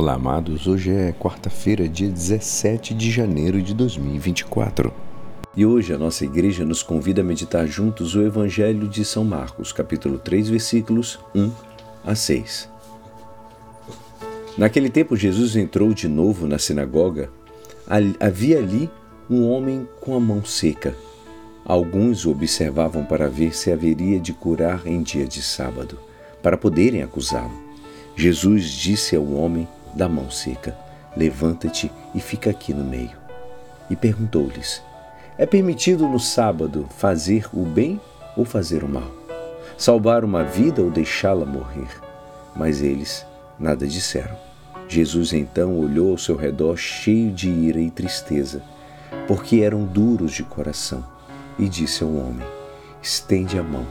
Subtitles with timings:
[0.00, 0.68] Olá, amados.
[0.68, 4.94] Hoje é quarta-feira, dia 17 de janeiro de 2024.
[5.56, 9.72] E hoje a nossa igreja nos convida a meditar juntos o Evangelho de São Marcos,
[9.72, 11.50] capítulo 3, versículos 1
[12.06, 12.70] a 6.
[14.56, 17.28] Naquele tempo, Jesus entrou de novo na sinagoga.
[18.20, 18.88] Havia ali
[19.28, 20.94] um homem com a mão seca.
[21.64, 25.98] Alguns o observavam para ver se haveria de curar em dia de sábado,
[26.40, 27.66] para poderem acusá-lo.
[28.14, 29.66] Jesus disse ao homem
[29.98, 30.78] da mão seca:
[31.16, 33.18] Levanta-te e fica aqui no meio.
[33.90, 34.80] E perguntou-lhes:
[35.36, 38.00] É permitido no sábado fazer o bem
[38.36, 39.10] ou fazer o mal?
[39.76, 41.88] Salvar uma vida ou deixá-la morrer?
[42.54, 43.26] Mas eles
[43.58, 44.36] nada disseram.
[44.88, 48.62] Jesus então olhou ao seu redor cheio de ira e tristeza,
[49.26, 51.04] porque eram duros de coração,
[51.58, 52.46] e disse ao homem:
[53.02, 53.86] Estende a mão.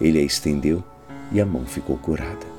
[0.00, 0.82] Ele a estendeu
[1.30, 2.51] e a mão ficou curada.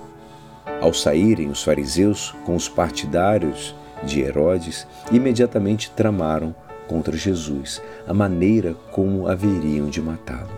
[0.82, 6.56] Ao saírem os fariseus com os partidários de Herodes, imediatamente tramaram
[6.88, 10.52] contra Jesus a maneira como haveriam de matá-lo.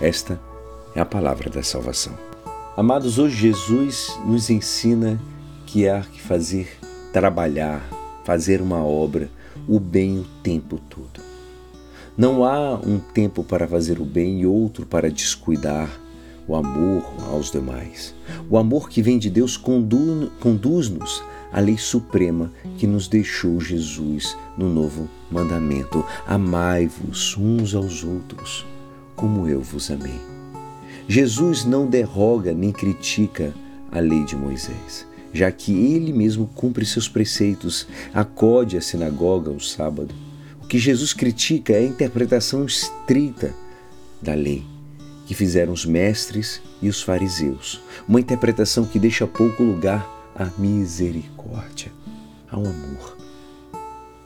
[0.00, 0.38] Esta
[0.94, 2.14] é a palavra da salvação.
[2.76, 5.20] Amados, hoje Jesus nos ensina
[5.66, 6.78] que há que fazer,
[7.12, 7.82] trabalhar,
[8.24, 9.28] fazer uma obra,
[9.66, 11.20] o bem o tempo todo.
[12.16, 15.88] Não há um tempo para fazer o bem e outro para descuidar,
[16.48, 18.14] o amor aos demais.
[18.48, 24.68] O amor que vem de Deus conduz-nos à lei suprema que nos deixou Jesus no
[24.68, 28.66] novo mandamento: Amai-vos uns aos outros,
[29.14, 30.18] como eu vos amei.
[31.06, 33.54] Jesus não derroga nem critica
[33.92, 39.60] a lei de Moisés, já que ele mesmo cumpre seus preceitos, acode à sinagoga ao
[39.60, 40.14] sábado.
[40.62, 43.54] O que Jesus critica é a interpretação estrita
[44.20, 44.77] da lei
[45.28, 47.82] que fizeram os mestres e os fariseus.
[48.08, 51.92] Uma interpretação que deixa pouco lugar à misericórdia,
[52.50, 53.18] ao amor.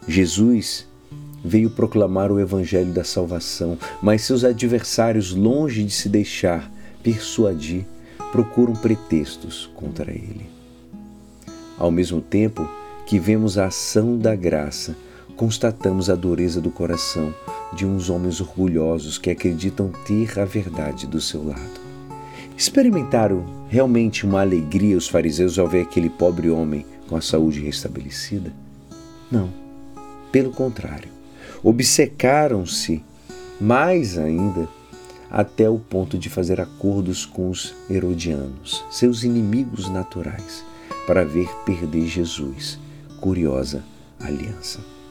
[0.06, 0.86] Jesus
[1.44, 6.70] veio proclamar o evangelho da salvação, mas seus adversários, longe de se deixar
[7.02, 7.84] persuadir,
[8.30, 10.46] procuram pretextos contra ele.
[11.76, 12.70] Ao mesmo tempo
[13.06, 14.96] que vemos a ação da graça,
[15.42, 17.34] constatamos a dureza do coração
[17.72, 21.80] de uns homens orgulhosos que acreditam ter a verdade do seu lado.
[22.56, 28.52] Experimentaram realmente uma alegria os fariseus ao ver aquele pobre homem com a saúde restabelecida?
[29.32, 29.50] Não.
[30.30, 31.08] Pelo contrário,
[31.60, 33.02] obcecaram-se
[33.60, 34.68] mais ainda
[35.28, 40.64] até o ponto de fazer acordos com os herodianos, seus inimigos naturais,
[41.04, 42.78] para ver perder Jesus.
[43.20, 43.82] Curiosa
[44.20, 45.01] aliança.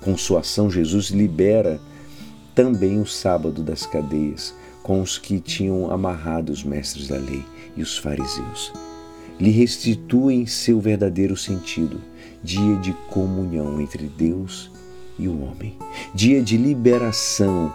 [0.00, 1.80] Com sua ação, Jesus libera
[2.54, 7.44] também o sábado das cadeias com os que tinham amarrado os mestres da lei
[7.76, 8.72] e os fariseus.
[9.38, 12.00] Lhe restituem seu verdadeiro sentido,
[12.42, 14.70] dia de comunhão entre Deus
[15.18, 15.76] e o homem,
[16.14, 17.72] dia de liberação,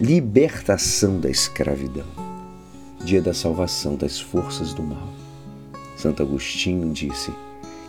[0.00, 2.06] libertação da escravidão,
[3.04, 5.08] dia da salvação das forças do mal.
[5.96, 7.32] Santo Agostinho disse: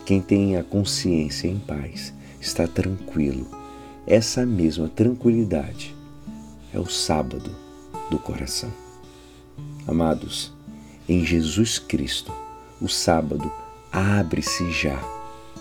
[0.04, 3.46] Quem tem a consciência em paz está tranquilo.
[4.06, 5.94] Essa mesma tranquilidade
[6.72, 7.50] é o sábado
[8.10, 8.72] do coração.
[9.86, 10.52] Amados,
[11.08, 12.32] em Jesus Cristo,
[12.80, 13.50] o sábado
[13.92, 15.00] abre-se já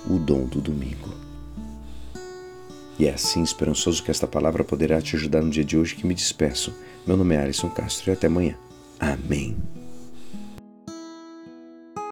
[0.07, 1.13] o dom do domingo.
[2.97, 6.07] E é assim, esperançoso que esta palavra poderá te ajudar no dia de hoje que
[6.07, 6.73] me despeço.
[7.05, 8.55] Meu nome é Alisson Castro e até amanhã.
[8.99, 9.74] Amém.